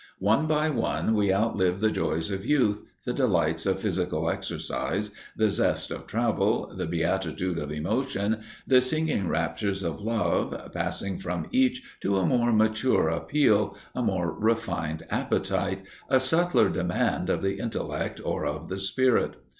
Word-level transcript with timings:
One 0.17 0.47
by 0.47 0.71
one 0.71 1.13
we 1.13 1.31
outlive 1.31 1.79
the 1.79 1.91
joys 1.91 2.31
of 2.31 2.43
youth, 2.43 2.81
the 3.05 3.13
delights 3.13 3.67
of 3.67 3.79
physical 3.81 4.31
exercise, 4.31 5.11
the 5.37 5.51
zest 5.51 5.91
of 5.91 6.07
travel, 6.07 6.73
the 6.75 6.87
beatitude 6.87 7.59
of 7.59 7.71
emotion, 7.71 8.39
the 8.65 8.81
singing 8.81 9.27
raptures 9.29 9.83
of 9.83 9.99
love, 10.01 10.59
passing 10.73 11.19
from 11.19 11.45
each 11.51 11.83
to 12.01 12.17
a 12.17 12.25
more 12.25 12.51
mature 12.51 13.09
appeal, 13.09 13.77
a 13.93 14.01
more 14.01 14.31
refined 14.33 15.03
appetite, 15.11 15.83
a 16.09 16.19
subtler 16.19 16.69
demand 16.69 17.29
of 17.29 17.43
the 17.43 17.59
intellect 17.59 18.19
or 18.25 18.43
of 18.43 18.69
the 18.69 18.79
spirit. 18.79 19.35